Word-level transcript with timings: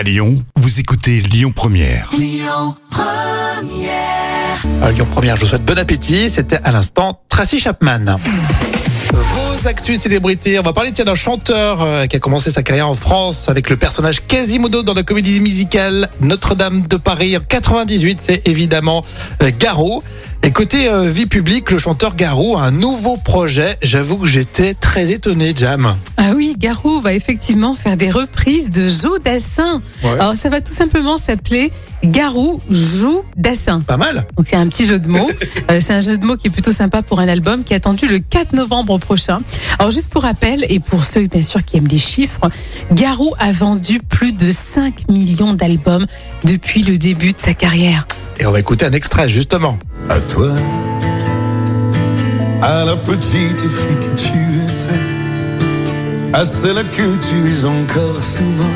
À 0.00 0.02
Lyon, 0.02 0.42
vous 0.56 0.80
écoutez 0.80 1.20
Lyon 1.20 1.52
Première. 1.54 2.10
À 4.82 4.90
Lyon 4.92 5.06
Première, 5.12 5.36
je 5.36 5.42
vous 5.42 5.46
souhaite 5.46 5.66
bon 5.66 5.78
appétit. 5.78 6.30
C'était 6.30 6.58
à 6.64 6.70
l'instant 6.70 7.20
Tracy 7.28 7.60
Chapman. 7.60 8.16
Vos 9.12 9.68
actus 9.68 10.00
célébrités, 10.00 10.58
on 10.58 10.62
va 10.62 10.72
parler 10.72 10.92
tiens, 10.92 11.04
d'un 11.04 11.14
chanteur 11.14 11.82
euh, 11.82 12.06
qui 12.06 12.16
a 12.16 12.18
commencé 12.18 12.50
sa 12.50 12.62
carrière 12.62 12.88
en 12.88 12.94
France 12.94 13.50
avec 13.50 13.68
le 13.68 13.76
personnage 13.76 14.26
Quasimodo 14.26 14.82
dans 14.82 14.94
la 14.94 15.02
comédie 15.02 15.38
musicale 15.38 16.08
Notre-Dame 16.22 16.80
de 16.86 16.96
Paris 16.96 17.36
en 17.36 17.40
98, 17.40 18.20
c'est 18.22 18.48
évidemment 18.48 19.04
euh, 19.42 19.50
Garou. 19.58 20.02
Et 20.42 20.52
côté 20.52 20.88
euh, 20.88 21.10
vie 21.10 21.26
publique, 21.26 21.70
le 21.70 21.78
chanteur 21.78 22.16
Garou 22.16 22.56
a 22.56 22.62
un 22.62 22.70
nouveau 22.70 23.18
projet. 23.18 23.76
J'avoue 23.82 24.16
que 24.16 24.26
j'étais 24.26 24.72
très 24.72 25.10
étonné, 25.10 25.52
Jam. 25.54 25.94
Ah 26.16 26.32
oui, 26.34 26.56
Garou 26.58 27.02
va 27.02 27.12
effectivement 27.12 27.74
faire 27.74 27.98
des 27.98 28.10
reprises 28.10 28.70
de 28.70 28.88
Joe 28.88 29.20
Dassin. 29.22 29.82
Ouais. 30.02 30.12
Alors 30.12 30.34
ça 30.36 30.48
va 30.48 30.62
tout 30.62 30.72
simplement 30.72 31.18
s'appeler 31.18 31.70
Garou 32.02 32.58
joue 32.70 33.22
Dassin. 33.36 33.80
Pas 33.80 33.98
mal. 33.98 34.26
Donc 34.38 34.46
c'est 34.48 34.56
un 34.56 34.66
petit 34.68 34.86
jeu 34.86 34.98
de 34.98 35.08
mots. 35.08 35.30
Euh, 35.70 35.80
c'est 35.80 35.92
un 35.92 36.00
jeu 36.00 36.16
de 36.16 36.24
mots 36.24 36.36
qui 36.36 36.48
est 36.48 36.50
plutôt 36.50 36.72
sympa 36.72 37.02
pour 37.02 37.20
un 37.20 37.28
album 37.28 37.62
qui 37.62 37.74
est 37.74 37.76
attendu 37.76 38.08
le 38.08 38.18
4 38.18 38.54
novembre 38.54 38.98
prochain. 38.98 39.40
Alors 39.78 39.90
juste 39.92 40.08
pour 40.08 40.22
rappel 40.22 40.64
et 40.68 40.80
pour 40.80 41.04
ceux 41.04 41.26
bien 41.26 41.42
sûr 41.42 41.64
qui 41.64 41.76
aiment 41.76 41.86
les 41.86 41.98
chiffres, 41.98 42.48
Garou 42.92 43.34
a 43.38 43.52
vendu 43.52 44.00
plus 44.00 44.32
de 44.32 44.50
5 44.50 45.08
millions 45.10 45.52
d'albums 45.52 46.06
depuis 46.44 46.82
le 46.82 46.96
début 46.96 47.32
de 47.32 47.38
sa 47.38 47.54
carrière. 47.54 48.06
Et 48.40 48.46
on 48.46 48.52
va 48.52 48.60
écouter 48.60 48.86
un 48.86 48.92
extrait 48.92 49.28
justement. 49.28 49.78
À 50.08 50.18
toi, 50.20 50.48
à 52.62 52.84
la 52.84 52.96
petite 52.96 53.60
fille 53.60 53.96
que 54.00 54.16
tu 54.16 54.28
étais, 54.64 55.00
à 56.38 56.44
celle 56.44 56.84
que 56.90 57.16
tu 57.28 57.52
es 57.52 57.64
encore 57.64 58.22
souvent, 58.22 58.74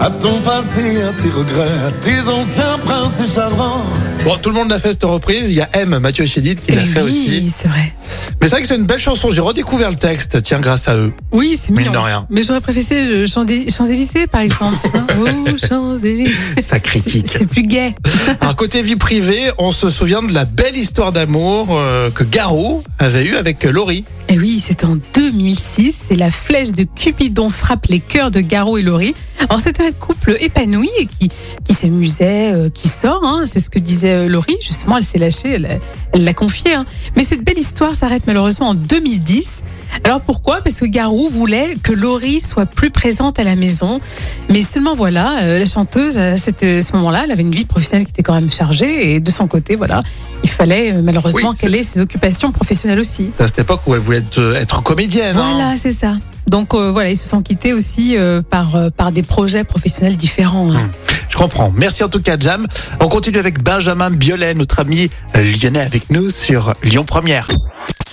à 0.00 0.10
ton 0.10 0.38
passé, 0.40 1.02
à 1.02 1.12
tes 1.20 1.30
regrets, 1.30 1.86
à 1.86 1.90
tes 2.00 2.20
anciens 2.28 2.78
princes 2.84 3.20
charmants. 3.34 3.82
Bon, 4.24 4.36
tout 4.40 4.50
le 4.50 4.54
monde 4.56 4.70
l'a 4.70 4.78
fait 4.78 4.92
cette 4.92 5.04
reprise. 5.04 5.48
Il 5.48 5.54
y 5.56 5.60
a 5.60 5.68
M, 5.72 5.98
Mathieu 5.98 6.24
Chédid, 6.26 6.60
qui 6.60 6.72
l'a 6.72 6.82
Eh 6.84 6.86
fait 6.86 7.02
oui, 7.02 7.08
aussi. 7.08 7.54
c'est 7.56 7.68
vrai. 7.68 7.92
Mais 8.40 8.48
c'est 8.48 8.54
vrai 8.54 8.62
que 8.62 8.68
c'est 8.68 8.76
une 8.76 8.86
belle 8.86 8.98
chanson. 8.98 9.30
J'ai 9.30 9.40
redécouvert 9.40 9.90
le 9.90 9.96
texte, 9.96 10.40
tiens, 10.42 10.60
grâce 10.60 10.86
à 10.88 10.94
eux. 10.96 11.12
Oui, 11.36 11.58
c'est 11.60 11.70
Mine 11.70 11.80
mignon. 11.80 11.92
de 11.92 11.98
rien. 11.98 12.26
Mais 12.30 12.42
j'aurais 12.42 12.60
préféré 12.60 13.26
Champs-Élysées, 13.26 14.26
par 14.26 14.40
exemple. 14.40 14.76
tu 14.82 14.88
vois. 14.88 15.02
Oh, 15.18 15.56
Champs-Élysées. 15.68 16.62
Ça 16.62 16.80
critique. 16.80 17.26
C'est 17.32 17.46
plus 17.46 17.62
gai. 17.62 17.94
Alors, 18.40 18.56
côté 18.56 18.82
vie 18.82 18.96
privée, 18.96 19.50
on 19.58 19.70
se 19.72 19.88
souvient 19.90 20.22
de 20.22 20.32
la 20.32 20.44
belle 20.44 20.76
histoire 20.76 21.12
d'amour 21.12 21.68
euh, 21.70 22.10
que 22.10 22.24
Garou 22.24 22.82
avait 22.98 23.24
eue 23.24 23.36
avec 23.36 23.64
Laurie. 23.64 24.04
Et 24.28 24.38
oui, 24.38 24.62
c'est 24.64 24.84
en 24.84 24.96
2006. 25.14 25.96
C'est 26.08 26.16
la 26.16 26.30
flèche 26.30 26.72
de 26.72 26.82
Cupidon 26.84 27.48
frappe 27.50 27.86
les 27.86 28.00
cœurs 28.00 28.30
de 28.30 28.40
Garou 28.40 28.76
et 28.78 28.82
Laurie. 28.82 29.14
Alors, 29.48 29.60
c'est 29.60 29.80
un 29.80 29.92
couple 29.92 30.36
épanoui 30.40 30.88
et 30.98 31.06
qui, 31.06 31.28
qui 31.64 31.74
s'amusait, 31.74 32.52
euh, 32.52 32.68
qui 32.70 32.88
sort. 32.88 33.22
hein. 33.24 33.44
C'est 33.46 33.60
ce 33.60 33.70
que 33.70 33.78
disait 33.78 34.10
euh, 34.26 34.28
Laurie. 34.28 34.56
Justement, 34.66 34.96
elle 34.98 35.04
s'est 35.04 35.18
lâchée, 35.18 35.50
elle 35.54 35.80
elle 36.12 36.24
l'a 36.24 36.34
confié. 36.34 36.72
hein. 36.74 36.86
Mais 37.16 37.24
cette 37.24 37.42
belle 37.44 37.58
histoire 37.58 37.94
s'arrête 37.94 38.22
malheureusement 38.26 38.68
en 38.70 38.74
2010. 38.74 39.62
Alors 40.04 40.20
pourquoi? 40.20 40.60
Parce 40.62 40.76
que 40.80 40.86
Garou 40.86 41.25
voulait 41.28 41.76
que 41.82 41.92
Laurie 41.92 42.40
soit 42.40 42.66
plus 42.66 42.90
présente 42.90 43.38
à 43.38 43.44
la 43.44 43.56
maison. 43.56 44.00
Mais 44.48 44.62
seulement 44.62 44.94
voilà, 44.94 45.38
euh, 45.42 45.58
la 45.58 45.66
chanteuse 45.66 46.16
à 46.16 46.38
cette- 46.38 46.62
euh, 46.62 46.82
ce 46.82 46.92
moment-là, 46.92 47.22
elle 47.24 47.32
avait 47.32 47.42
une 47.42 47.54
vie 47.54 47.64
professionnelle 47.64 48.04
qui 48.06 48.12
était 48.12 48.22
quand 48.22 48.34
même 48.34 48.50
chargée. 48.50 49.12
Et 49.14 49.20
de 49.20 49.30
son 49.30 49.46
côté, 49.46 49.76
voilà, 49.76 50.02
il 50.44 50.50
fallait 50.50 50.92
euh, 50.92 51.02
malheureusement 51.02 51.50
Oui, 51.50 51.56
qu'elle 51.58 51.74
ait 51.74 51.82
ses 51.84 52.00
occupations 52.00 52.52
professionnelles 52.52 53.00
aussi. 53.00 53.30
C'est 53.36 53.44
à 53.44 53.46
cette 53.48 53.58
époque 53.60 53.80
où 53.86 53.94
elle 53.94 54.00
voulait 54.00 54.18
être, 54.18 54.56
être 54.56 54.82
comédienne. 54.82 55.36
hein. 55.36 55.52
Voilà, 55.54 55.74
c'est 55.80 55.92
ça. 55.92 56.16
Donc 56.48 56.74
euh, 56.74 56.92
voilà, 56.92 57.10
ils 57.10 57.16
se 57.16 57.28
sont 57.28 57.42
quittés 57.42 57.72
aussi 57.72 58.16
par, 58.50 58.76
par 58.96 59.10
des 59.12 59.22
projets 59.24 59.64
professionnels 59.64 60.16
différents. 60.16 60.72
hein. 60.72 60.88
Je 61.28 61.36
comprends. 61.36 61.72
Merci 61.76 62.04
en 62.04 62.08
tout 62.08 62.22
cas, 62.22 62.36
Jam. 62.38 62.66
On 63.00 63.08
continue 63.08 63.38
avec 63.38 63.60
Benjamin 63.62 64.10
Biolay, 64.10 64.54
notre 64.54 64.78
ami 64.80 65.10
lyonnais 65.34 65.80
avec 65.80 66.08
nous 66.10 66.30
sur 66.30 66.72
Lyon 66.84 67.04
Première. 67.04 67.48